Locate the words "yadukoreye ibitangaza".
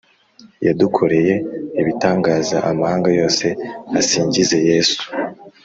0.65-2.57